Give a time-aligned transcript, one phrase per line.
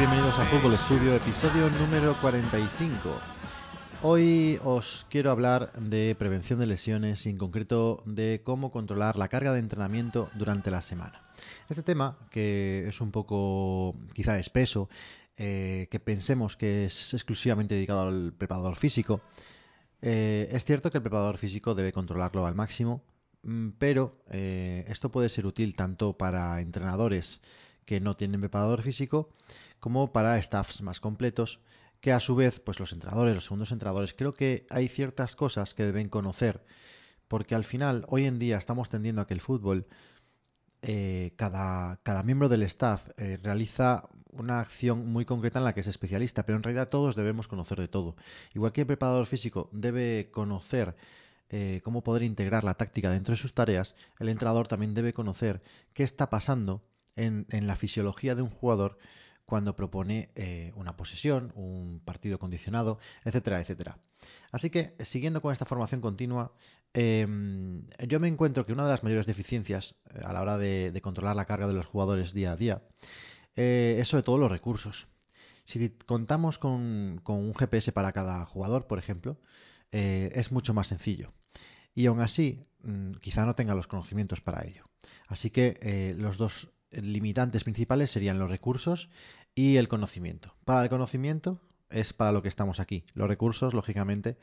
[0.00, 3.10] bienvenidos a Fútbol Estudio, episodio número 45.
[4.00, 9.28] Hoy os quiero hablar de prevención de lesiones y en concreto de cómo controlar la
[9.28, 11.20] carga de entrenamiento durante la semana.
[11.68, 14.88] Este tema, que es un poco quizá espeso,
[15.36, 19.20] eh, que pensemos que es exclusivamente dedicado al preparador físico,
[20.00, 23.02] eh, es cierto que el preparador físico debe controlarlo al máximo,
[23.42, 27.42] mm, pero eh, esto puede ser útil tanto para entrenadores
[27.84, 29.28] que no tienen preparador físico
[29.80, 31.60] como para staffs más completos
[32.00, 35.74] que a su vez, pues los entrenadores, los segundos entrenadores, creo que hay ciertas cosas
[35.74, 36.64] que deben conocer,
[37.28, 39.86] porque al final, hoy en día estamos tendiendo a que el fútbol,
[40.82, 45.80] eh, cada, cada, miembro del staff eh, realiza una acción muy concreta en la que
[45.80, 48.16] es especialista, pero en realidad todos debemos conocer de todo.
[48.54, 50.96] Igual que el preparador físico debe conocer
[51.50, 55.62] eh, cómo poder integrar la táctica dentro de sus tareas, el entrenador también debe conocer
[55.92, 56.82] qué está pasando
[57.16, 58.98] en, en la fisiología de un jugador
[59.50, 63.98] cuando propone eh, una posesión, un partido condicionado, etcétera, etcétera.
[64.52, 66.52] Así que, siguiendo con esta formación continua,
[66.94, 70.96] em, yo me encuentro que una de las mayores deficiencias eh, a la hora de,
[71.02, 72.82] controlar la carga de los jugadores día a día
[73.56, 75.08] eh, es sobre todo los recursos.
[75.64, 79.36] Si contamos con, un GPS para cada jugador, por ejemplo,
[79.90, 81.32] es mucho más sencillo.
[81.92, 84.84] Y aún así, mm, quizá no tenga los conocimientos para ello.
[85.26, 89.08] Así que los dos limitantes principales serían los recursos
[89.54, 90.54] y el conocimiento.
[90.64, 91.60] Para el conocimiento
[91.90, 93.04] es para lo que estamos aquí.
[93.14, 94.38] Los recursos, lógicamente,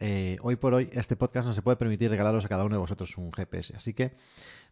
[0.00, 2.80] eh, hoy por hoy este podcast no se puede permitir regalaros a cada uno de
[2.80, 3.74] vosotros un GPS.
[3.76, 4.16] Así que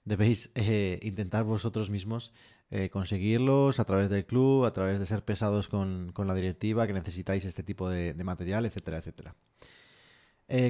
[0.05, 2.33] debéis eh, intentar vosotros mismos
[2.71, 6.93] eh, conseguirlos a través del club, a través de ser pesados con, la directiva, que
[6.93, 9.35] necesitáis este tipo de, de material, etcétera, etcétera.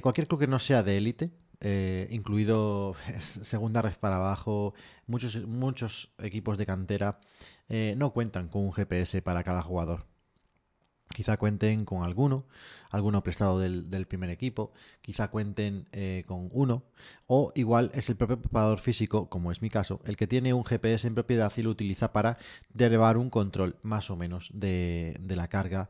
[0.03, 4.75] cualquier club que no sea de élite, eh, incluido segunda red para abajo,
[5.07, 7.21] muchos, muchos equipos de cantera
[7.69, 10.05] eh, no cuentan con un GPS para cada jugador.
[11.15, 12.45] Quizá cuenten con alguno,
[12.91, 16.83] alguno prestado del, primer equipo, quizá cuenten eh, con uno,
[17.27, 20.65] o igual es el propio preparador físico, como es mi caso, el que tiene un
[20.65, 22.39] GPS en propiedad y lo utiliza para
[22.75, 25.89] derivar un control más o menos de, de la carga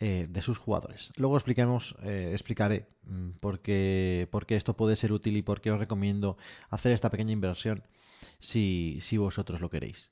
[0.00, 1.12] eh, de sus jugadores.
[1.16, 5.60] Luego expliquemos, eh, explicaré mm, por qué, por qué, esto puede ser útil y por
[5.60, 6.36] qué os recomiendo
[6.70, 7.82] hacer esta pequeña inversión
[8.38, 10.10] si, si vosotros lo queréis.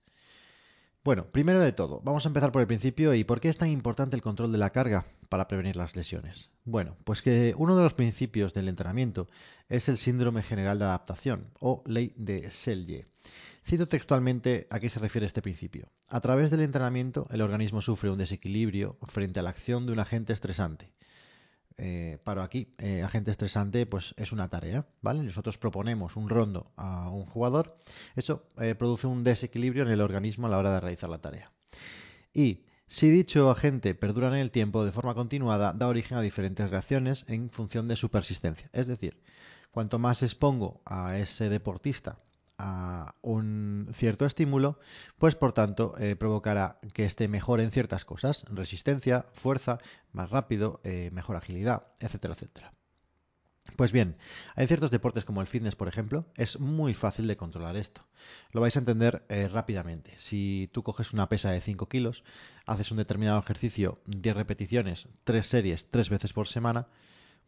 [1.06, 3.70] Bueno, primero de todo, vamos a empezar por el principio y por qué es tan
[3.70, 6.50] importante el control de la carga para prevenir las lesiones.
[6.64, 9.28] Bueno, pues que uno de los principios del entrenamiento
[9.68, 13.06] es el síndrome general de adaptación o ley de Selye.
[13.66, 15.90] Cito textualmente a qué se refiere este principio.
[16.06, 19.98] A través del entrenamiento, el organismo sufre un desequilibrio frente a la acción de un
[19.98, 20.92] agente estresante.
[21.76, 25.24] Eh, paro aquí, eh, agente estresante pues es una tarea, ¿vale?
[25.24, 27.76] Nosotros proponemos un rondo a un jugador,
[28.14, 31.50] eso eh, produce un desequilibrio en el organismo a la hora de realizar la tarea.
[32.32, 36.70] Y si dicho agente perdura en el tiempo de forma continuada, da origen a diferentes
[36.70, 38.70] reacciones en función de su persistencia.
[38.72, 39.20] Es decir,
[39.72, 42.20] cuanto más expongo a ese deportista
[42.58, 44.78] a un cierto estímulo,
[45.18, 49.78] pues por tanto eh, provocará que esté mejor en ciertas cosas, resistencia, fuerza,
[50.12, 52.72] más rápido, eh, mejor agilidad, etcétera, etcétera.
[53.74, 54.16] Pues bien,
[54.54, 58.06] hay ciertos deportes como el fitness, por ejemplo, es muy fácil de controlar esto.
[58.52, 60.14] Lo vais a entender eh, rápidamente.
[60.18, 62.22] Si tú coges una pesa de 5 kilos,
[62.64, 66.86] haces un determinado ejercicio, 10 repeticiones, 3 series, 3 veces por semana,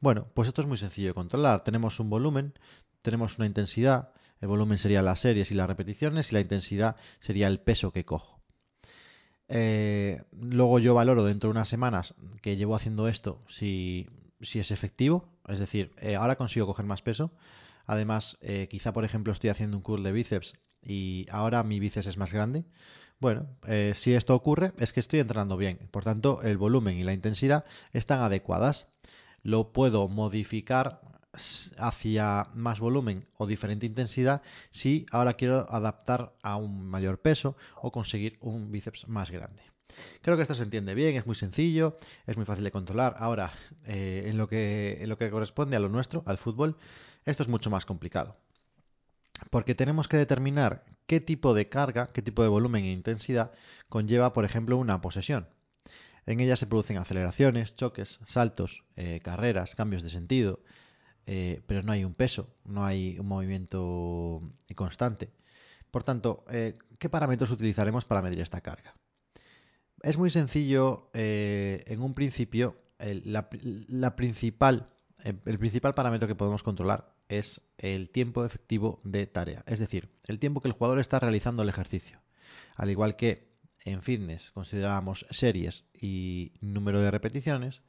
[0.01, 1.65] bueno, pues esto es muy sencillo de controlar.
[1.65, 2.55] Tenemos un volumen,
[3.03, 7.49] tenemos una intensidad, el volumen sería las series y las repeticiones y la intensidad sería
[7.49, 8.39] el peso que cojo.
[9.49, 14.07] Eh, luego yo valoro dentro de unas semanas que llevo haciendo esto si,
[14.41, 17.33] es efectivo, es decir, eh, ahora consigo coger más peso.
[17.87, 22.07] Además, eh, quizá por ejemplo estoy haciendo un curl de bíceps y ahora mi bíceps
[22.07, 22.65] es más grande.
[23.21, 23.49] Bueno,
[23.95, 25.89] si esto ocurre es que estoy entrenando bien.
[25.91, 28.89] Por tanto, el volumen y la intensidad están adecuadas.
[29.49, 31.01] Lo puedo modificar
[31.79, 34.43] hacia más volumen o diferente intensidad
[34.73, 39.63] si ahora quiero adaptar a un mayor peso o conseguir un bíceps más grande.
[40.21, 41.97] Creo que esto se entiende bien, es muy sencillo,
[42.27, 43.15] es muy fácil de controlar.
[43.17, 43.51] Ahora,
[43.87, 46.77] eh, en, lo que, en lo que corresponde a lo nuestro, al fútbol,
[47.25, 48.37] esto es mucho más complicado.
[49.49, 53.53] Porque tenemos que determinar qué tipo de carga, qué tipo de volumen e intensidad
[53.89, 55.49] conlleva, por ejemplo, una posesión.
[56.29, 60.61] En ella se producen aceleraciones, choques, saltos, eh, carreras, cambios de sentido,
[61.25, 64.43] eh, pero no hay un peso, no hay un movimiento
[64.75, 65.31] constante.
[65.91, 68.95] Por tanto, eh, ¿qué parámetros utilizaremos para medir esta carga?
[70.03, 73.23] Es muy sencillo, en un principio, el,
[74.15, 74.91] principal,
[75.25, 80.39] el principal parámetro que podemos controlar es el tiempo efectivo de tarea, es decir, el
[80.39, 82.21] tiempo que el jugador está realizando el ejercicio.
[82.77, 83.48] Al igual que
[83.85, 87.83] en fitness consideramos series y número de repeticiones,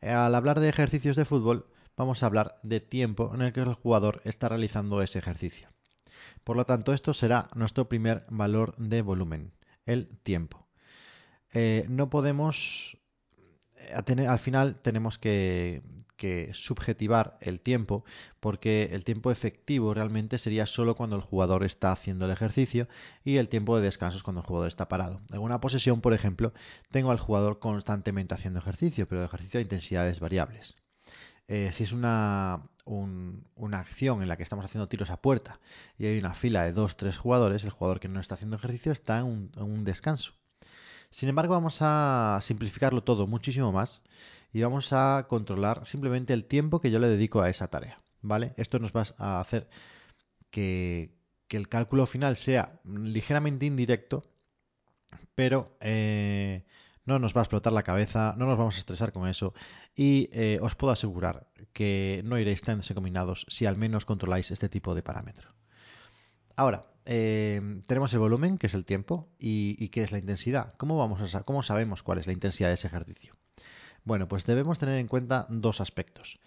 [0.00, 1.66] al hablar de ejercicios de fútbol
[1.96, 5.68] vamos a hablar de tiempo en el que el jugador está realizando ese ejercicio.
[6.44, 9.52] Por lo tanto, esto será nuestro primer valor de volumen,
[9.84, 10.68] el tiempo.
[11.52, 12.98] Eh, no podemos,
[13.76, 15.82] eh, al final tenemos que,
[16.16, 18.04] que subjetivar el tiempo,
[18.40, 22.88] porque el tiempo efectivo realmente sería solo cuando el jugador está haciendo el ejercicio
[23.24, 25.20] y el tiempo de descanso es cuando el jugador está parado.
[25.32, 26.52] En una posesión, por ejemplo,
[26.90, 30.76] tengo al jugador constantemente haciendo ejercicio, pero ejercicio a intensidades variables.
[31.48, 35.60] Eh, si es una, una acción en la que estamos haciendo tiros a puerta
[35.96, 38.90] y hay una fila de dos, tres jugadores, el jugador que no está haciendo ejercicio
[38.90, 40.32] está en un descanso.
[41.10, 44.02] Sin embargo, vamos a simplificarlo todo muchísimo más
[44.56, 48.00] y vamos a controlar simplemente el tiempo que yo le dedico a esa tarea.
[48.22, 48.54] ¿Vale?
[48.56, 49.68] Esto nos va a hacer
[50.50, 51.14] que,
[51.50, 54.24] el cálculo final sea ligeramente indirecto,
[55.34, 56.64] pero eh,
[57.04, 59.52] no nos va a explotar la cabeza, no nos vamos a estresar con eso
[59.94, 64.70] y eh, os puedo asegurar que no iréis tan desencaminados si al menos controláis este
[64.70, 65.54] tipo de parámetros.
[66.56, 70.72] Ahora, eh, tenemos el volumen, que es el tiempo, y, y, qué es la intensidad.
[70.78, 73.36] ¿Cómo, vamos a, ¿Cómo sabemos cuál es la intensidad de ese ejercicio?
[74.06, 76.38] Bueno, pues debemos tener en cuenta dos aspectos.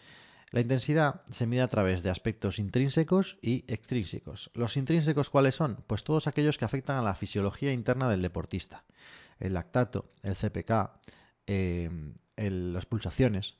[0.52, 4.50] La intensidad se mide a través de aspectos intrínsecos y extrínsecos.
[4.54, 5.84] ¿Los intrínsecos cuáles son?
[5.86, 8.86] Pues todos aquellos que afectan a la fisiología interna del deportista.
[9.42, 11.02] El lactato, el CPK,
[11.48, 11.90] eh,
[12.38, 13.58] las pulsaciones.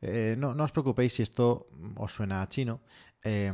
[0.00, 2.80] Eh, no, os preocupéis si esto os suena a chino,
[3.22, 3.52] eh,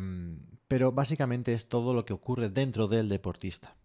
[0.69, 3.77] pero básicamente es todo lo que ocurre dentro del deportista.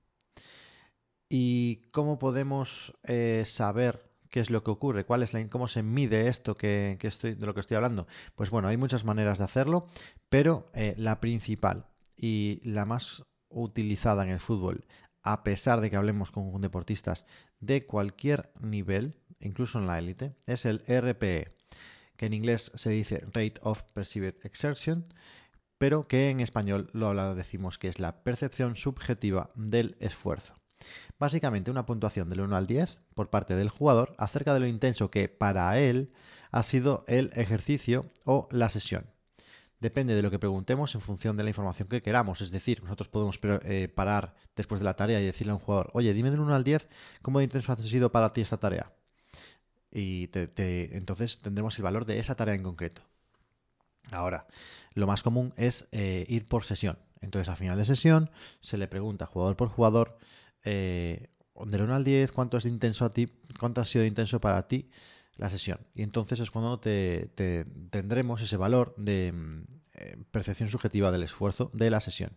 [1.28, 2.94] ¿Y cómo podemos
[3.44, 5.06] saber ¿Qué es lo que ocurre?
[5.06, 8.08] ¿Cuál es ¿Cómo se mide esto que, de lo que estoy hablando?
[8.36, 9.88] Pues bueno, hay muchas maneras de hacerlo,
[10.30, 11.86] pero eh, la principal
[12.16, 14.86] y la más utilizada en el fútbol,
[15.24, 17.26] a pesar de que hablemos con deportistas
[17.60, 21.56] de cualquier nivel, incluso en la élite, es el RPE,
[22.16, 25.06] que en inglés se dice Rate of Perceived Exertion,
[25.78, 30.56] pero que en español lo decimos que es la percepción subjetiva del esfuerzo.
[31.20, 35.10] Básicamente una puntuación del 1 al 10 por parte del jugador acerca de lo intenso
[35.10, 36.12] que para él
[36.52, 39.06] ha sido el ejercicio o la sesión.
[39.80, 42.42] Depende de lo que preguntemos en función de la información que queramos.
[42.42, 45.92] Es decir, nosotros podemos eh, parar después de la tarea y decirle a un jugador,
[45.94, 46.88] oye, dime del 1 al 10
[47.22, 48.92] cómo intenso ha sido para ti esta tarea.
[49.92, 53.02] Y entonces tendremos el valor de esa tarea en concreto.
[54.12, 54.48] Ahora,
[54.94, 56.98] lo más común es eh, ir por sesión.
[57.22, 58.30] Entonces, al final de sesión,
[58.62, 60.18] se le pregunta jugador por jugador
[60.64, 61.30] eh,
[61.66, 62.74] del 1 al 10, cuánto ha sido
[64.06, 64.90] intenso para ti
[65.38, 65.80] la sesión.
[65.94, 67.30] Y entonces es cuando te,
[67.90, 69.64] tendremos ese valor de mm,
[69.94, 72.32] eh, percepción subjetiva del esfuerzo de la sesión.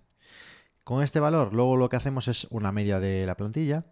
[0.85, 3.87] Con este valor, luego lo que hacemos es una media de la plantilla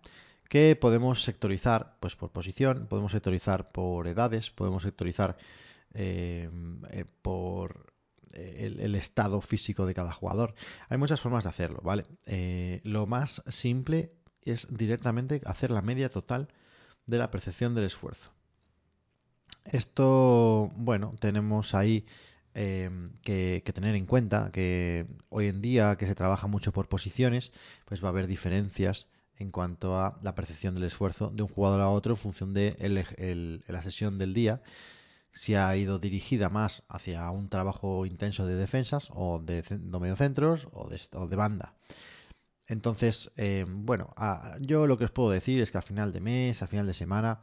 [0.48, 5.36] que podemos sectorizar pues por posición, podemos sectorizar por edades, podemos sectorizar
[5.92, 6.48] eh,
[6.90, 7.92] eh, por
[8.32, 10.54] el, estado físico de cada jugador.
[10.88, 12.06] Hay muchas formas de hacerlo, ¿vale?
[12.84, 14.12] lo más simple
[14.52, 16.48] es directamente hacer la media total
[17.06, 18.30] de la percepción del esfuerzo.
[19.64, 22.06] Esto, bueno, tenemos ahí
[22.54, 27.52] em, que, tener en cuenta que hoy en día que se trabaja mucho por posiciones,
[27.84, 31.80] pues va a haber diferencias en cuanto a la percepción del esfuerzo de un jugador
[31.80, 34.62] a otro en función de la sesión del día,
[35.32, 39.62] si ha ido dirigida más hacia un trabajo intenso de defensas o de,
[40.00, 41.74] mediocentros o de, o de banda.
[42.68, 44.14] Entonces, eh, bueno,
[44.60, 46.92] yo lo que os puedo decir es que al final de mes, al final de
[46.92, 47.40] semana,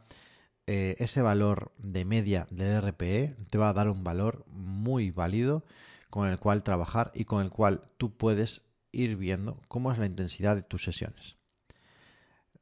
[0.68, 5.64] eh, ese valor de media del RPE te va a dar un valor muy válido
[6.10, 10.06] con el cual trabajar y con el cual tú puedes ir viendo cómo es la
[10.06, 11.36] intensidad de tus sesiones.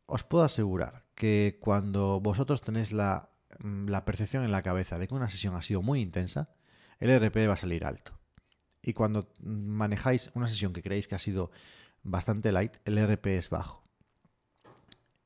[0.07, 5.07] Os puedo asegurar que cuando vosotros tenéis la, mm, la percepción en la cabeza de
[5.07, 6.49] que una sesión ha sido muy intensa,
[6.99, 8.19] el RPE va a salir alto.
[8.83, 11.51] Y cuando manejáis una sesión que creéis que ha sido
[12.05, 13.83] bastante light, el RP es bajo.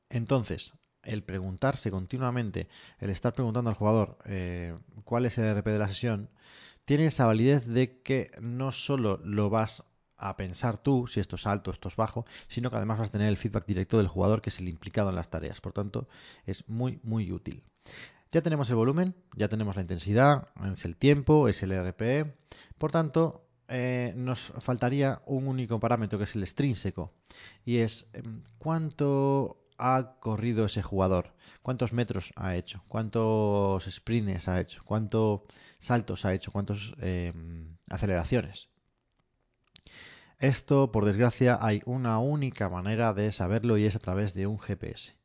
[0.09, 2.67] Entonces, el preguntarse continuamente,
[2.99, 6.29] el estar preguntando al jugador eh, cuál es el RP de la sesión,
[6.85, 9.83] tiene esa validez de que no solo lo vas
[10.17, 13.11] a pensar tú si esto es alto, esto es bajo, sino que además vas a
[13.11, 15.61] tener el feedback directo del jugador que es el implicado en las tareas.
[15.61, 16.07] Por tanto,
[16.45, 17.63] es muy, muy útil.
[18.31, 22.35] Ya tenemos el volumen, ya tenemos la intensidad, es el tiempo, es el RPE.
[22.77, 27.13] Por tanto, eh, nos faltaría un único parámetro que es el extrínseco
[27.65, 34.59] y es em, cuánto ha corrido ese jugador, cuántos metros ha hecho, cuántos sprints ha
[34.59, 35.41] hecho, cuántos
[35.79, 38.69] saltos ha hecho, cuántas em, aceleraciones.
[40.39, 44.57] Esto, por desgracia, hay una única manera de saberlo y es a través de un
[44.57, 45.19] GPS.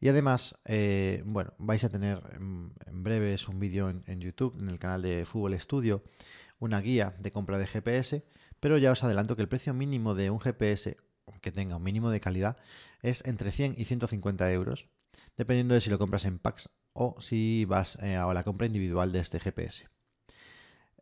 [0.00, 2.72] Y además, eh, bueno, vais a tener en,
[3.02, 6.02] breves un vídeo en, YouTube, en el canal de Fútbol Studio,
[6.60, 8.24] una guía de compra de GPS,
[8.60, 10.96] pero ya os adelanto que el precio mínimo de un GPS
[11.40, 12.56] que tenga un mínimo de calidad
[13.02, 14.86] es entre 100 y 150 euros,
[15.36, 19.10] dependiendo de si lo compras en packs o si vas eh, a la compra individual
[19.12, 19.88] de este GPS.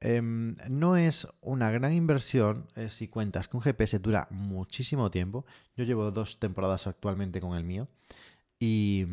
[0.00, 5.44] Em, no es una gran inversión eh, si cuentas que un GPS dura muchísimo tiempo.
[5.76, 7.88] Yo llevo dos temporadas actualmente con el mío
[8.60, 9.06] y,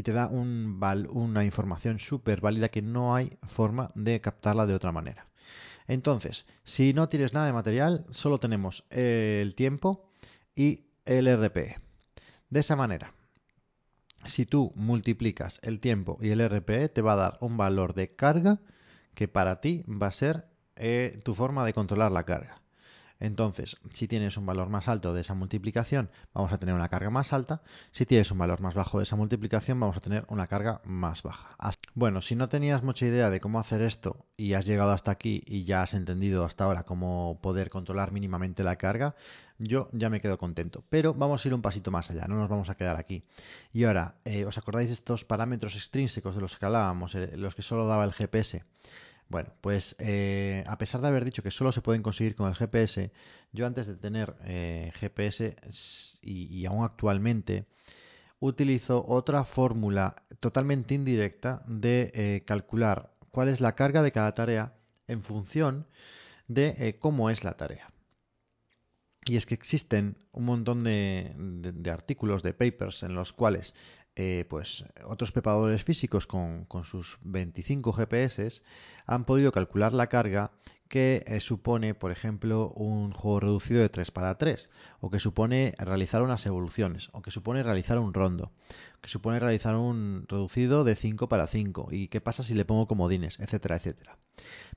[0.00, 4.92] mm, te da una información súper válida que no hay forma de captarla de otra
[4.92, 5.26] manera.
[5.86, 10.10] Entonces, si no tienes nada de material, solo tenemos el tiempo
[10.54, 11.78] y el RPE.
[12.50, 13.14] De esa manera,
[14.26, 18.14] si tú multiplicas el tiempo y el RPE, te va a dar un valor de
[18.14, 18.60] carga
[19.14, 22.60] que para ti va a ser eh, tu forma de controlar la carga.
[23.20, 27.10] Entonces, si tienes un valor más alto de esa multiplicación, vamos a tener una carga
[27.10, 27.62] más alta.
[27.90, 31.22] Si tienes un valor más bajo de esa multiplicación, vamos a tener una carga más
[31.22, 31.56] baja.
[31.94, 35.42] Bueno, si no tenías mucha idea de cómo hacer esto y has llegado hasta aquí
[35.46, 39.16] y ya has entendido hasta ahora cómo poder controlar mínimamente la carga,
[39.58, 40.84] yo ya me quedo contento.
[40.88, 43.24] Pero vamos a ir un pasito más allá, no nos vamos a quedar aquí.
[43.72, 47.54] Y ahora, eh, ¿os acordáis de estos parámetros extrínsecos de los que hablábamos, eh, los
[47.54, 48.64] que solo daba el GPS?
[49.28, 52.54] Bueno, pues eh, a pesar de haber dicho que solo se pueden conseguir con el
[52.54, 53.12] GPS,
[53.52, 55.54] yo antes de tener eh, GPS
[56.22, 57.66] y, aún actualmente
[58.40, 64.74] utilizo otra fórmula totalmente indirecta de eh, calcular cuál es la carga de cada tarea
[65.08, 65.86] en función
[66.46, 67.90] de cómo es la tarea.
[69.28, 71.34] Y es que existen un montón de,
[71.92, 73.74] artículos, de papers, en los cuales
[74.16, 78.62] eh, pues otros preparadores físicos con, sus 25 GPS
[79.06, 80.50] han podido calcular la carga
[80.88, 84.70] que eh, supone, por ejemplo, un juego reducido de 3 para 3,
[85.00, 88.50] o que supone realizar unas evoluciones, o que supone realizar un rondo,
[89.02, 92.88] que supone realizar un reducido de 5 para 5, y qué pasa si le pongo
[92.88, 94.18] comodines, etcétera, etcétera.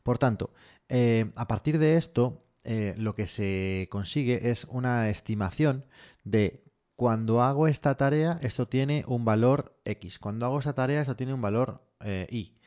[0.03, 0.51] Por tanto,
[0.89, 5.85] eh, a partir de esto, lo que se consigue es una estimación
[6.23, 6.63] de
[7.01, 10.19] cuando hago esta tarea, esto tiene un valor X.
[10.19, 12.59] Cuando hago esta tarea, esto tiene un valor eh, Y.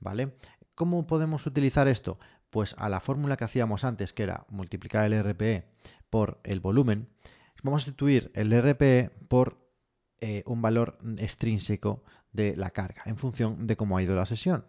[0.00, 0.34] ¿Vale?
[0.74, 2.18] ¿Cómo podemos utilizar esto?
[2.48, 5.66] Pues a la fórmula que hacíamos antes, que era multiplicar el RPE
[6.08, 7.10] por el volumen,
[7.62, 9.58] vamos a sustituir el RPE por
[10.22, 14.64] eh, un valor extrínseco de la carga, en función de cómo ha ido la sesión.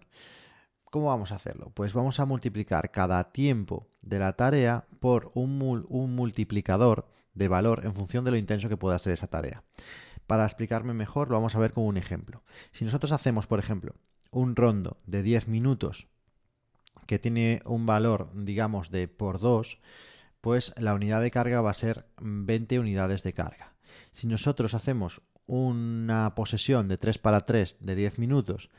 [0.93, 1.71] ¿Cómo vamos a hacerlo?
[1.73, 7.83] Pues vamos a multiplicar cada tiempo de la tarea por un, un multiplicador de valor
[7.83, 9.63] en función de lo intenso que pueda ser esa tarea.
[10.27, 12.43] Para explicarme mejor, lo vamos a ver con un ejemplo.
[12.73, 13.95] Si nosotros hacemos, por ejemplo,
[14.29, 16.09] un rondo de 10 minutos
[17.07, 19.79] que tiene un valor, digamos, de por 2,
[20.41, 23.73] pues la unidad de carga va a ser 20 unidades de carga.
[24.11, 28.69] Si nosotros hacemos una posesión de 3 para 3 de 10 minutos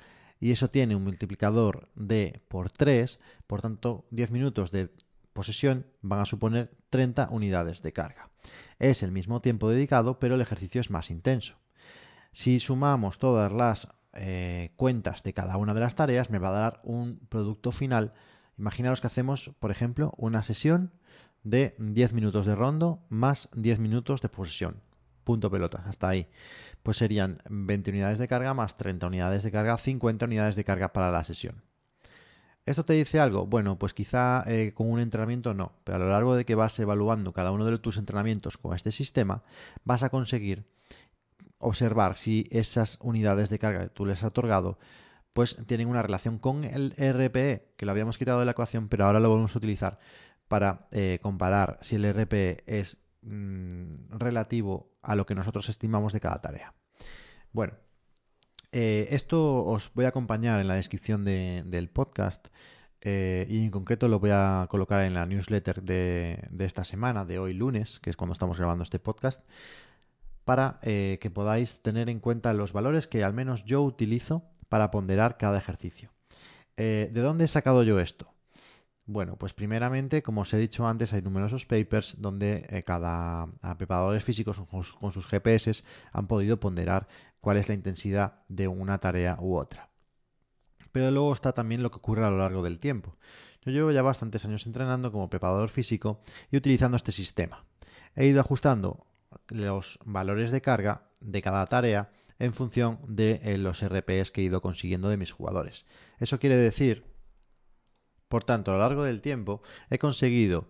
[0.40, 4.90] y eso tiene un multiplicador de por 3, por tanto 10 minutos de
[5.32, 8.30] posesión van a suponer 30 unidades de carga.
[8.78, 11.56] Es el mismo tiempo dedicado, pero el ejercicio es más intenso.
[12.32, 16.60] Si sumamos todas las eh, cuentas de cada una de las tareas, me va a
[16.60, 18.14] dar un producto final.
[18.58, 20.92] Imaginaros que hacemos, por ejemplo, una sesión
[21.42, 24.82] de 10 minutos de rondo más 10 minutos de posesión.
[25.24, 26.28] Punto pelota, hasta ahí.
[26.82, 30.92] Pues serían 20 unidades de carga más 30 unidades de carga, 50 unidades de carga
[30.92, 31.62] para la sesión.
[32.66, 33.46] ¿Esto te dice algo?
[33.46, 36.78] Bueno, pues quizá eh, con un entrenamiento no, pero a lo largo de que vas
[36.78, 39.42] evaluando cada uno de tus entrenamientos con este sistema,
[39.84, 40.64] vas a conseguir
[41.58, 44.78] observar si esas unidades de carga que tú les has otorgado
[45.34, 49.04] pues tienen una relación con el RPE, que lo habíamos quitado de la ecuación, pero
[49.04, 49.98] ahora lo vamos a utilizar
[50.48, 56.20] para eh, comparar si el RPE es mm, relativo a lo que nosotros estimamos de
[56.20, 56.74] cada tarea.
[57.52, 57.74] Bueno,
[58.76, 62.48] eh, esto os voy a acompañar en la descripción del podcast
[63.02, 67.38] eh, y en concreto lo voy a colocar en la newsletter de, esta semana, de
[67.38, 69.48] hoy lunes, que es cuando estamos grabando este podcast,
[70.44, 74.90] para eh, que podáis tener en cuenta los valores que al menos yo utilizo para
[74.90, 76.10] ponderar cada ejercicio.
[76.76, 78.33] ¿De dónde he sacado yo esto?
[79.06, 84.24] Bueno, pues primeramente, como os he dicho antes, hay numerosos papers donde eh, cada preparadores
[84.24, 87.06] físicos con, sus GPS han podido ponderar
[87.40, 89.90] cuál es la intensidad de una tarea u otra.
[90.90, 93.16] Pero luego está también lo que ocurre a lo largo del tiempo.
[93.62, 96.20] Yo llevo ya bastantes años entrenando como preparador físico
[96.50, 97.66] y utilizando este sistema.
[98.16, 99.06] He ido ajustando
[99.48, 104.44] los valores de carga de cada tarea en función de eh, los RPs que he
[104.44, 105.84] ido consiguiendo de mis jugadores.
[106.18, 107.13] Eso quiere decir
[108.34, 110.66] por tanto, a lo largo del tiempo he conseguido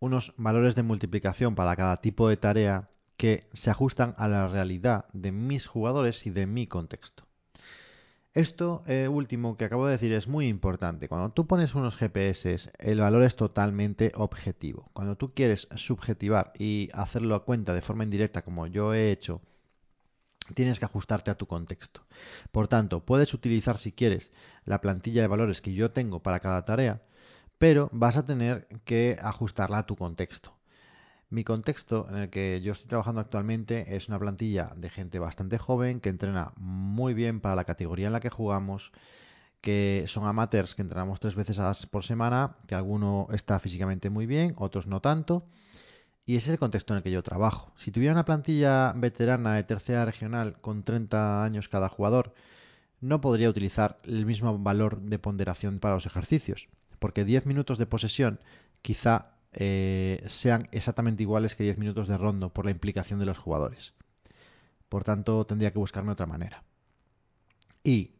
[0.00, 2.88] unos valores de multiplicación para cada tipo de tarea
[3.18, 7.26] que se ajustan a la realidad de mis jugadores y de mi contexto.
[8.32, 11.06] Esto eh, último que acabo de decir es muy importante.
[11.06, 14.88] Cuando tú pones unos GPS, el valor es totalmente objetivo.
[14.94, 19.42] Cuando tú quieres subjetivar y hacerlo a cuenta de forma indirecta, como yo he hecho,
[20.54, 22.02] tienes que ajustarte a tu contexto.
[22.50, 24.32] Por tanto, puedes utilizar si quieres
[24.64, 27.02] la plantilla de valores que yo tengo para cada tarea,
[27.58, 30.54] pero vas a tener que ajustarla a tu contexto.
[31.30, 35.56] Mi contexto en el que yo estoy trabajando actualmente es una plantilla de gente bastante
[35.56, 38.92] joven que entrena muy bien para la categoría en la que jugamos,
[39.62, 44.54] que son amateurs que entrenamos tres veces por semana, que alguno está físicamente muy bien,
[44.58, 45.46] otros no tanto.
[46.24, 47.72] Y ese es el contexto en el que yo trabajo.
[47.76, 52.34] Si tuviera una plantilla veterana de tercera regional con 30 años cada jugador,
[53.00, 56.68] no podría utilizar el mismo valor de ponderación para los ejercicios,
[57.00, 58.38] porque 10 minutos de posesión
[58.80, 63.38] quizá eh, sean exactamente iguales que 10 minutos de rondo por la implicación de los
[63.38, 63.94] jugadores.
[64.88, 66.62] Por tanto, tendría que buscarme otra manera.
[67.82, 68.12] Y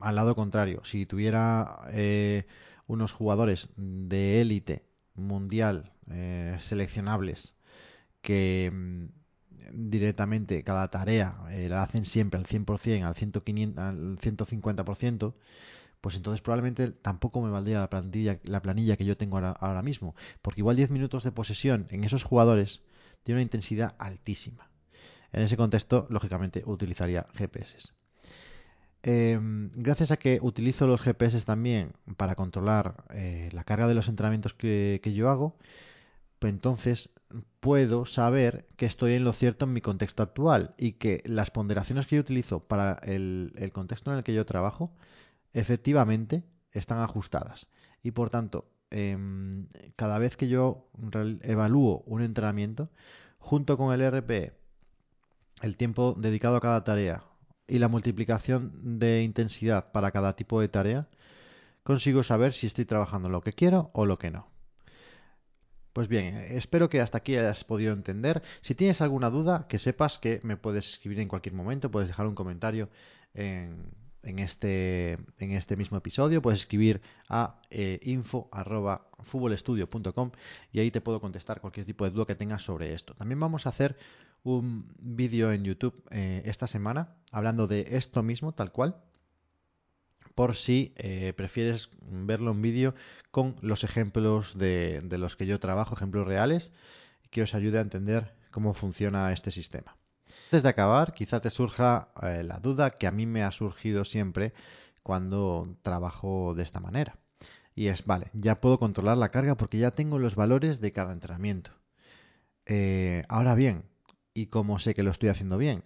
[0.00, 2.46] al lado contrario, si tuviera eh,
[2.86, 4.84] unos jugadores de élite
[5.16, 7.54] mundial eh, seleccionables
[8.22, 9.06] que mm,
[9.72, 15.34] directamente cada tarea la hacen siempre al 100%, al, 100, al 150%,
[16.00, 20.14] pues entonces probablemente tampoco me valdría la plantilla, la planilla que yo tengo ahora, mismo,
[20.42, 22.82] porque igual 10 minutos de posesión en esos jugadores
[23.24, 24.70] tiene una intensidad altísima.
[25.32, 27.92] En ese contexto, lógicamente, utilizaría GPS.
[29.08, 34.08] Em, gracias a que utilizo los GPS también para controlar eh, la carga de los
[34.08, 35.56] entrenamientos que, yo hago,
[36.40, 37.10] pues entonces
[37.60, 42.06] puedo saber que estoy en lo cierto en mi contexto actual y que las ponderaciones
[42.08, 44.92] que yo utilizo para el contexto en el que yo trabajo
[45.52, 47.68] efectivamente están ajustadas.
[48.02, 50.88] Y por tanto, em, cada vez que yo
[51.42, 52.90] evalúo un entrenamiento,
[53.38, 54.52] junto con el RP,
[55.62, 57.22] el tiempo dedicado a cada tarea
[57.68, 61.08] y la multiplicación de intensidad para cada tipo de tarea,
[61.82, 64.48] consigo saber si estoy trabajando lo que quiero o lo que no.
[65.92, 68.42] Pues bien, espero que hasta aquí hayas podido entender.
[68.60, 72.26] Si tienes alguna duda, que sepas que me puedes escribir en cualquier momento, puedes dejar
[72.26, 72.90] un comentario
[73.32, 73.90] en,
[74.26, 76.42] en este, en este mismo episodio.
[76.42, 80.32] Puedes escribir a eh, info.futbolestudio.com
[80.72, 83.14] y ahí te puedo contestar cualquier tipo de duda que tengas sobre esto.
[83.14, 83.96] También vamos a hacer
[84.42, 88.96] un vídeo en YouTube eh, esta semana hablando de esto mismo, tal cual,
[90.34, 92.96] por si eh, prefieres verlo en vídeo
[93.30, 96.72] con los ejemplos de, de los que yo trabajo, ejemplos reales,
[97.30, 99.96] que os ayude a entender cómo funciona este sistema.
[100.56, 104.06] Antes de acabar, quizá te surja eh, la duda que a mí me ha surgido
[104.06, 104.54] siempre
[105.02, 107.18] cuando trabajo de esta manera.
[107.74, 111.12] Y es, vale, ya puedo controlar la carga porque ya tengo los valores de cada
[111.12, 111.72] entrenamiento.
[112.64, 113.84] Eh, ahora bien,
[114.32, 115.84] ¿y cómo sé que lo estoy haciendo bien?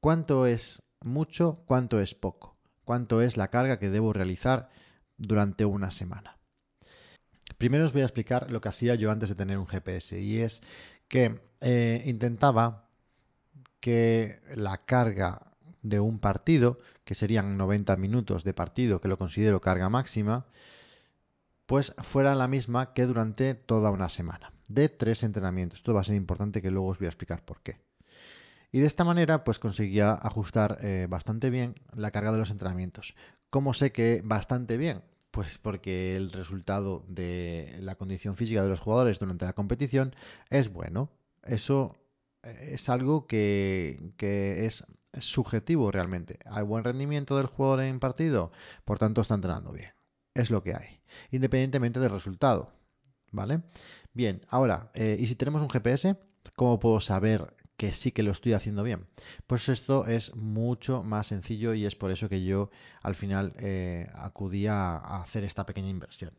[0.00, 1.62] ¿Cuánto es mucho?
[1.64, 2.56] ¿Cuánto es poco?
[2.82, 4.70] ¿Cuánto es la carga que debo realizar
[5.18, 6.36] durante una semana?
[7.58, 10.40] Primero os voy a explicar lo que hacía yo antes de tener un GPS y
[10.40, 10.62] es
[11.06, 12.83] que eh, intentaba
[13.84, 15.42] que la carga
[15.82, 20.46] de un partido, que serían 90 minutos de partido, que lo considero carga máxima,
[21.66, 25.80] pues fuera la misma que durante toda una semana, de tres entrenamientos.
[25.80, 27.76] Esto va a ser importante que luego os voy a explicar por qué.
[28.72, 33.14] Y de esta manera, pues conseguía ajustar eh, bastante bien la carga de los entrenamientos.
[33.50, 35.02] ¿Cómo sé que bastante bien?
[35.30, 40.16] Pues porque el resultado de la condición física de los jugadores durante la competición
[40.48, 41.10] es bueno.
[41.42, 41.98] Eso
[42.60, 44.86] es algo que, es
[45.18, 46.38] subjetivo realmente.
[46.46, 48.52] Hay buen rendimiento del jugador en partido,
[48.84, 49.92] por tanto está entrenando bien.
[50.34, 52.72] Es lo que hay, independientemente del resultado.
[53.30, 53.62] ¿Vale?
[54.12, 56.16] Bien, ahora, eh, ¿y si tenemos un GPS?
[56.54, 59.06] ¿Cómo puedo saber que sí que lo estoy haciendo bien?
[59.46, 62.70] Pues esto es mucho más sencillo y es por eso que yo
[63.02, 66.32] al final eh, acudí a hacer esta pequeña inversión.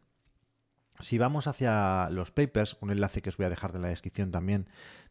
[0.99, 4.31] Si vamos hacia los papers, un enlace que os voy a dejar en la descripción
[4.31, 4.67] también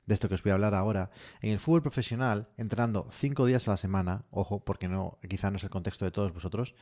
[0.07, 3.69] de esto que os voy a hablar ahora, en el fútbol profesional, entrenando cinco días
[3.69, 6.75] a la semana, ojo, porque no, quizá no es el contexto de todos vosotros,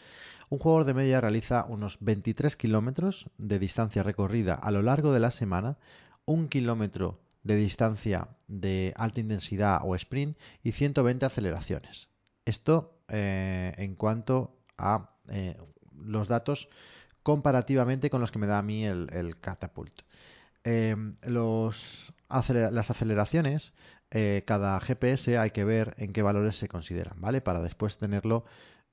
[0.49, 5.21] un jugador de media realiza unos 23 kilómetros de distancia recorrida a lo largo de
[5.21, 5.79] la semana,
[6.25, 12.09] un kilómetro de distancia de alta intensidad o sprint y 120 aceleraciones.
[12.45, 15.57] Esto eh, en cuanto a eh,
[15.95, 16.69] los datos
[17.23, 20.03] comparativamente con los que me da a mí el, Catapult.
[20.65, 23.73] Em, las aceleraciones,
[24.11, 27.41] eh, cada GPS hay que ver en qué valores se consideran, ¿vale?
[27.41, 28.45] Para después tenerlo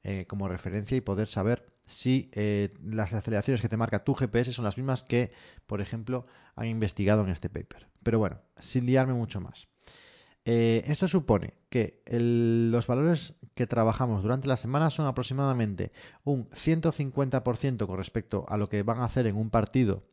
[0.03, 4.53] eh, como referencia y poder saber si eh, las aceleraciones que te marca tu GPS
[4.53, 5.31] son las mismas que,
[5.67, 7.87] por ejemplo, han investigado en este paper.
[8.03, 9.67] Pero bueno, sin liarme mucho más.
[10.45, 15.91] Eh, esto supone que los valores que trabajamos durante la semana son aproximadamente
[16.23, 20.03] un 150% con respecto a lo que van a hacer en un partido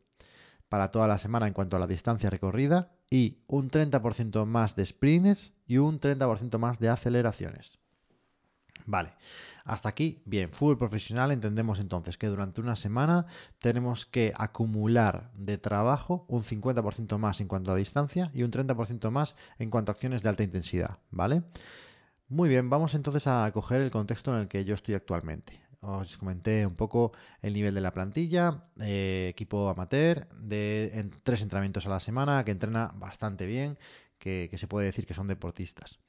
[0.69, 4.85] para toda la semana en cuanto a la distancia recorrida y un 30% más de
[4.85, 7.79] sprints y un 30% más de aceleraciones.
[8.87, 9.11] Vale,
[9.65, 13.25] hasta aquí, bien, fútbol profesional entendemos entonces que durante una semana
[13.59, 19.11] tenemos que acumular de trabajo un 50% más en cuanto a distancia y un 30%
[19.11, 21.43] más en cuanto a acciones de alta intensidad, ¿vale?
[22.29, 25.59] Muy bien, vamos entonces a coger el contexto en el que yo estoy actualmente.
[25.81, 31.85] Os comenté un poco el nivel de la plantilla, eh, equipo amateur, de tres entrenamientos
[31.85, 33.77] a la semana, que entrena bastante bien,
[34.17, 35.99] que se puede decir que son deportistas.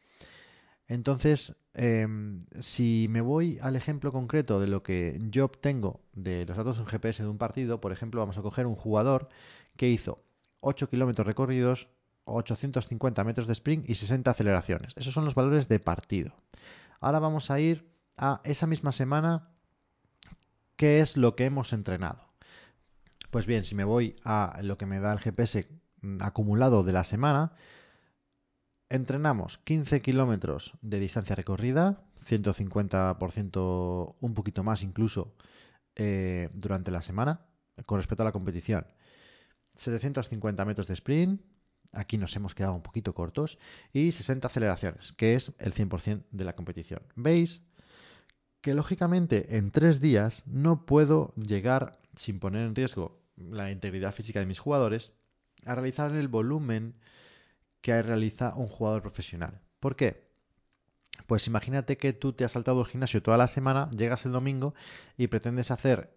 [0.89, 6.57] Entonces, em, si me voy al ejemplo concreto de lo que yo obtengo de los
[6.57, 9.29] datos en GPS de un partido, por ejemplo, vamos a coger un jugador
[9.77, 10.25] que hizo
[10.61, 11.89] 8 kilómetros recorridos,
[12.25, 14.95] 850 metros de sprint y 60 aceleraciones.
[14.97, 16.35] Esos son los valores de partido.
[17.01, 19.51] Ahora vamos a ir a esa misma semana,
[20.77, 22.29] ¿qué es lo que hemos entrenado?
[23.31, 25.69] Pues bien, si me voy a lo que me da el GPS
[26.21, 27.53] acumulado de la semana,
[28.91, 35.35] entrenamos 15 kilómetros de distancia recorrida, 150%, un poquito más incluso,
[35.97, 37.47] eh, durante la semana,
[37.87, 38.87] con respecto a la competición.
[39.77, 41.43] 750 metros de sprint,
[41.93, 43.59] aquí nos hemos quedado un poquito cortos,
[43.93, 47.03] y 60 aceleraciones, que es el 100% de la competición.
[47.15, 47.63] ¿Veis?
[48.61, 54.41] Que lógicamente en tres días no puedo llegar, sin poner en riesgo la integridad física
[54.41, 55.13] de mis jugadores,
[55.65, 56.95] a realizar el volumen
[57.89, 59.63] que realiza un jugador profesional.
[59.81, 60.29] ¿Por qué?
[61.27, 64.75] Pues imagínate que tú te has saltado el gimnasio toda la semana, llegas el domingo
[65.17, 66.13] y pretendes hacer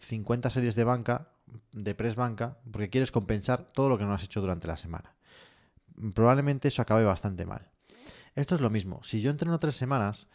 [0.00, 1.28] 50 eh, series de banca,
[1.72, 5.14] de press banca, porque quieres compensar todo lo que no has hecho durante la semana.
[6.14, 7.68] Probablemente eso acabe bastante mal.
[8.34, 9.02] Esto es lo mismo.
[9.02, 10.26] Si yo entreno tres semanas,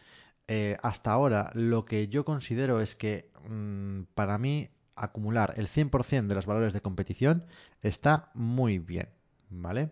[0.46, 6.28] eh, hasta ahora lo que yo considero es que mm, para mí acumular el 100%
[6.28, 7.44] de los valores de competición
[7.82, 9.08] está muy bien.
[9.50, 9.90] ¿Vale?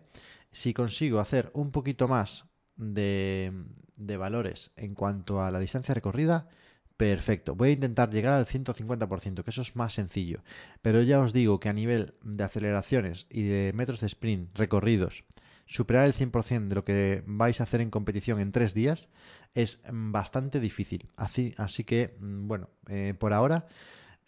[0.55, 2.45] Si consigo hacer un poquito más
[2.77, 3.51] de,
[3.97, 6.47] valores en cuanto a la distancia recorrida,
[6.95, 7.55] perfecto.
[7.55, 10.43] Voy a intentar llegar al 150%, que eso es más sencillo.
[10.81, 15.25] Pero ya os digo que a nivel de aceleraciones y de metros de sprint recorridos,
[15.65, 19.09] superar el 100% de lo que vais a hacer en competición en tres días
[19.55, 21.09] es bastante difícil.
[21.17, 23.67] Así, así que, mm, bueno, eh, por ahora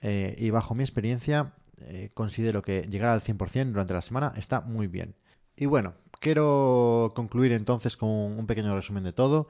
[0.02, 4.60] eh, y bajo mi experiencia, eh, considero que llegar al 100% durante la semana está
[4.60, 5.16] muy bien.
[5.56, 9.48] Y bueno, quiero concluir entonces con un pequeño resumen de todo.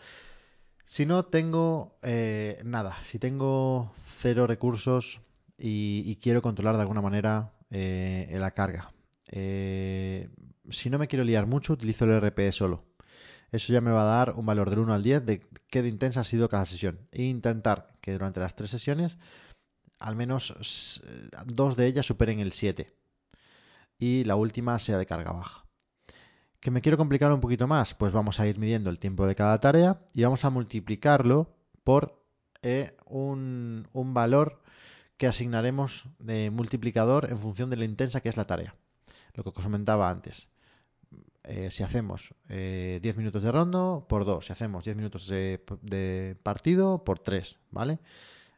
[0.86, 5.20] Si no tengo eh, nada, si tengo cero recursos
[5.58, 8.94] y, quiero controlar de alguna manera eh, la carga.
[9.30, 10.30] Eh,
[10.70, 12.86] si no me quiero liar mucho, utilizo el RPE solo.
[13.52, 15.90] Eso ya me va a dar un valor del 1 al 10 de qué de
[15.90, 17.00] intensa ha sido cada sesión.
[17.12, 19.18] E intentar que durante las tres sesiones,
[20.00, 21.02] al menos
[21.46, 22.94] dos de ellas superen el 7.
[24.00, 25.67] Y la última sea de carga baja.
[26.60, 27.94] ¿Que me quiero complicar un poquito más?
[27.94, 32.20] Pues vamos a ir midiendo el tiempo de cada tarea y vamos a multiplicarlo por
[32.64, 34.62] eh, un, valor
[35.18, 38.76] que asignaremos de multiplicador en función de la intensa que es la tarea.
[39.34, 40.50] Lo que os comentaba antes.
[41.44, 42.60] Eh, si hacemos 10
[43.06, 44.46] eh, minutos de rondo, por 2.
[44.46, 47.60] Si hacemos 10 minutos de, de, partido, por 3.
[47.72, 48.00] ¿Vale?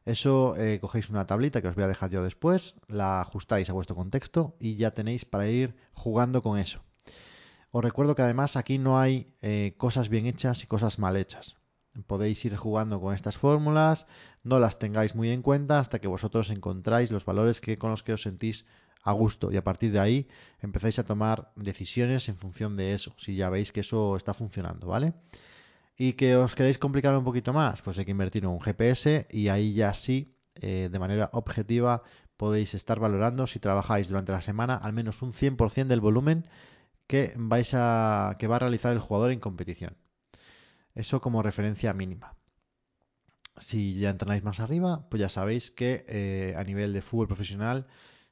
[0.05, 3.95] Eso cogéis una tablita que os voy a dejar yo después, la ajustáis a vuestro
[3.95, 6.81] contexto y ya tenéis para ir jugando con eso.
[7.71, 11.58] Os recuerdo que además aquí no hay eh, cosas bien hechas y cosas mal hechas.
[12.08, 14.08] Podéis ir jugando con estas fórmulas,
[14.43, 18.03] no las tengáis muy en cuenta hasta que vosotros encontráis los valores que, con los
[18.03, 18.65] que os sentís
[19.03, 20.27] a gusto y a partir de ahí
[20.60, 24.88] empezáis a tomar decisiones en función de eso, si ya veis que eso está funcionando,
[24.88, 25.13] ¿vale?
[25.97, 29.27] Y que os queréis complicar un poquito más, pues hay que invertir en un GPS
[29.29, 32.03] y ahí ya sí, eh, de manera objetiva,
[32.38, 36.45] podéis estar valorando si trabajáis durante la semana al menos un 100% del volumen
[37.09, 39.97] que vais a que va a realizar el jugador en competición.
[40.93, 42.35] Eso como referencia mínima.
[43.57, 47.87] Si ya entrenáis más arriba, pues ya sabéis que eh, a nivel de fútbol profesional,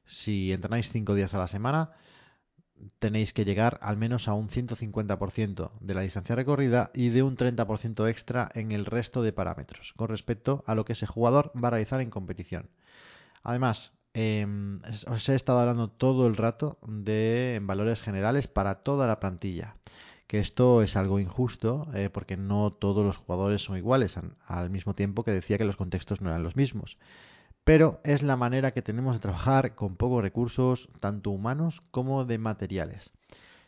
[0.06, 1.90] si entrenáis 5 días a la semana,
[3.00, 7.36] tenéis que llegar al menos a un 150% de la distancia recorrida y de un
[7.36, 11.68] 30% extra en el resto de parámetros con respecto a lo que ese jugador va
[11.68, 12.70] a realizar en competición.
[13.42, 19.20] Además, Em, os he estado hablando todo el rato de valores generales para toda la
[19.20, 19.76] plantilla.
[20.26, 24.16] Que esto es algo injusto eh, porque no todos los jugadores son iguales,
[24.46, 26.98] al mismo tiempo que decía que los contextos no eran los mismos.
[27.64, 32.38] Pero es la manera que tenemos de trabajar con pocos recursos, tanto humanos como de
[32.38, 33.12] materiales.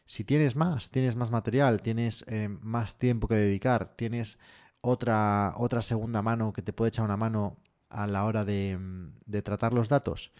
[0.06, 4.38] Si tienes más, tienes más material, tienes eh, más tiempo que dedicar, tienes
[4.80, 7.56] otra, otra segunda mano que te puede echar una mano
[7.90, 8.78] a la hora de,
[9.26, 10.32] de tratar los datos,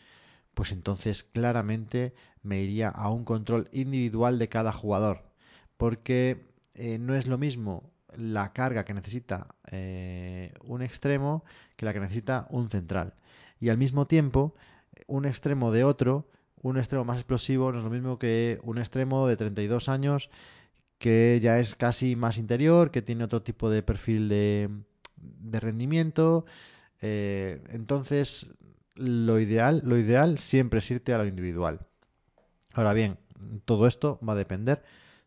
[0.55, 5.23] pues entonces claramente me iría a un control individual de cada jugador.
[5.77, 11.45] Porque eh, no es lo mismo la carga que necesita eh, un extremo
[11.77, 13.15] que la que necesita un central.
[13.61, 14.55] Y al mismo tiempo,
[15.07, 16.29] un extremo de otro,
[16.63, 20.31] un extremo más explosivo, no es lo mismo que un extremo de 32 años
[20.99, 24.69] que ya es casi más interior, que tiene otro tipo de perfil de,
[25.17, 26.45] de rendimiento.
[27.01, 28.51] Eh, entonces,
[28.95, 31.81] lo ideal, lo ideal siempre es irte a lo individual.
[32.73, 33.19] Ahora bien,
[33.65, 34.83] todo esto va a depender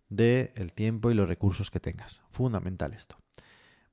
[0.10, 2.22] del tiempo y los recursos que tengas.
[2.30, 3.18] Fundamental esto.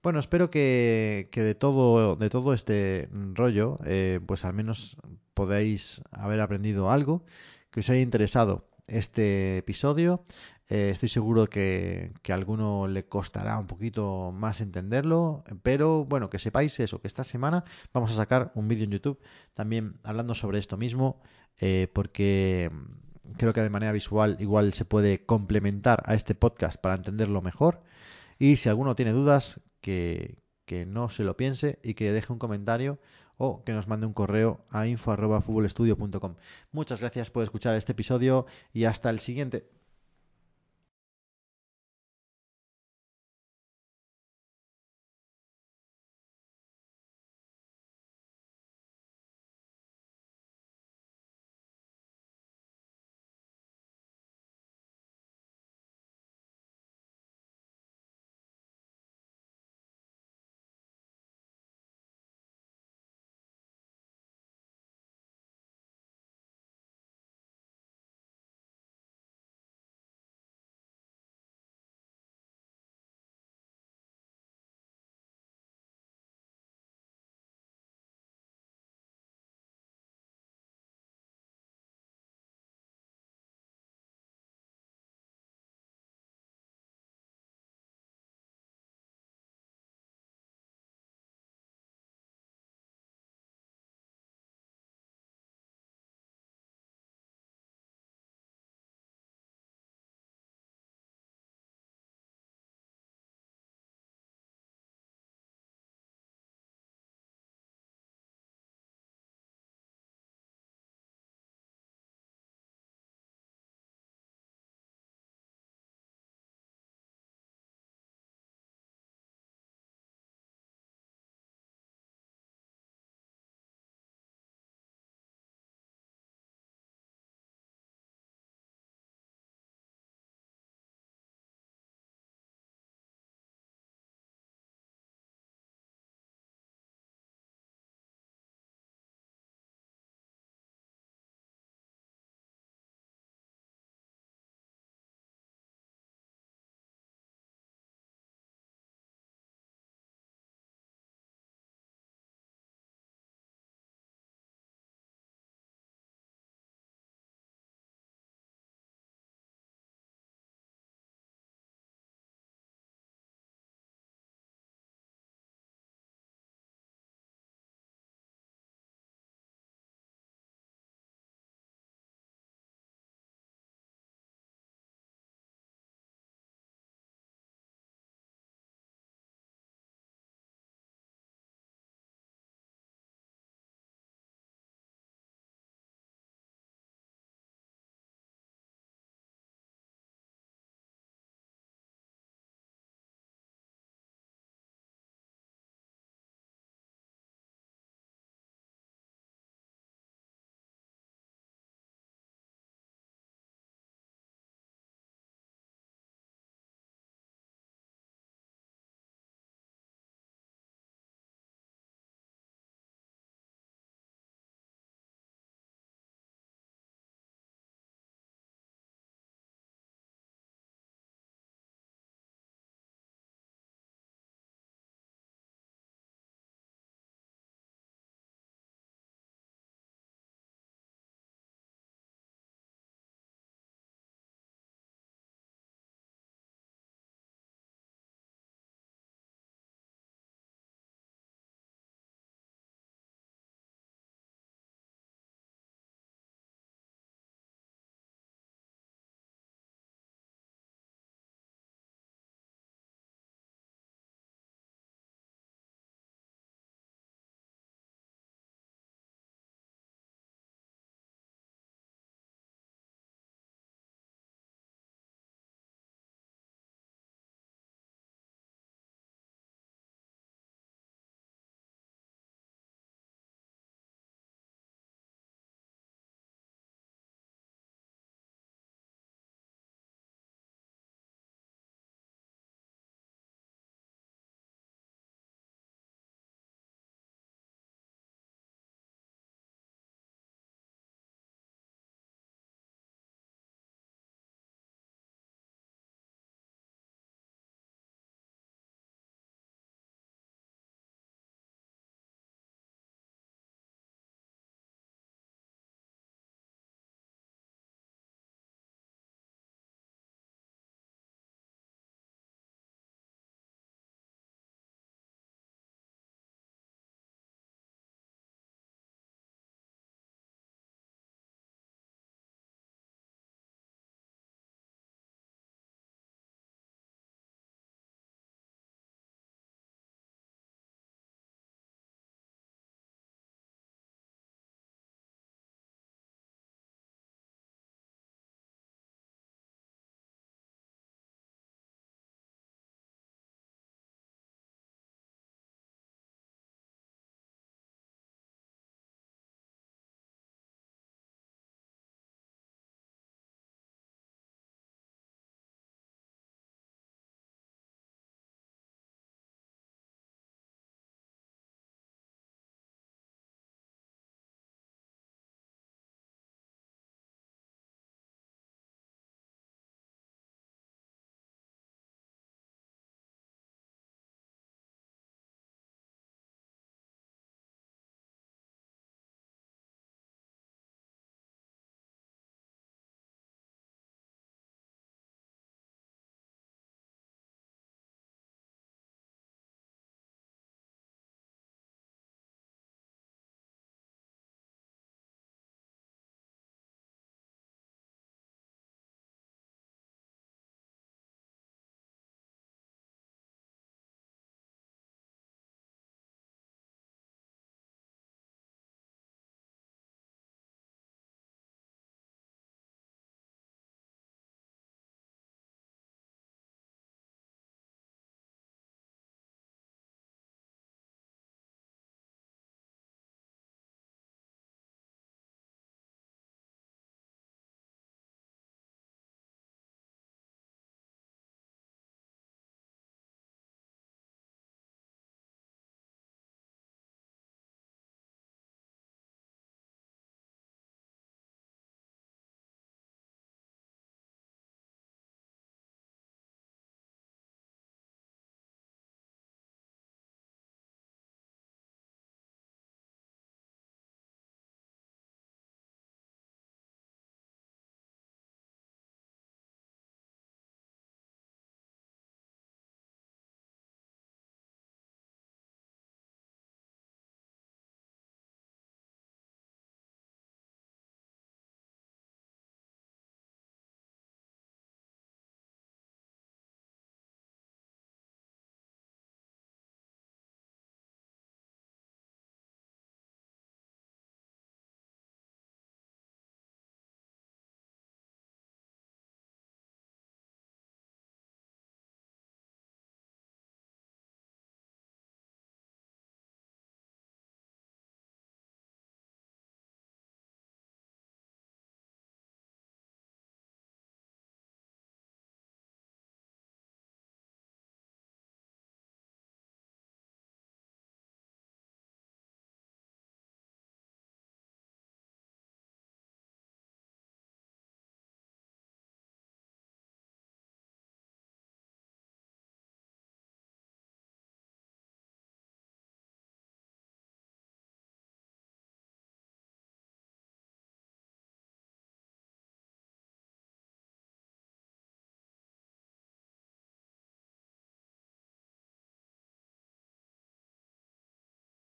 [0.03, 4.97] Bueno, espero que, de, todo, de todo este rollo, eh, pues al menos
[5.35, 7.25] podáis haber aprendido algo,
[7.71, 10.23] que os haya interesado este episodio.
[10.69, 16.31] Eh, estoy seguro que, que, a alguno le costará un poquito más entenderlo, pero bueno,
[16.31, 19.19] que sepáis eso, que esta semana vamos a sacar un vídeo en YouTube
[19.55, 21.21] también hablando sobre esto mismo,
[21.61, 22.71] eh, porque
[23.37, 27.83] creo que de manera visual igual se puede complementar a este podcast para entenderlo mejor.
[28.39, 32.39] Y si alguno tiene dudas, que, que no se lo piense y que deje un
[32.39, 33.01] comentario
[33.43, 36.35] o que nos mande un correo a info.futbolestudio.com.
[36.73, 39.80] Muchas gracias por escuchar este episodio y hasta el siguiente.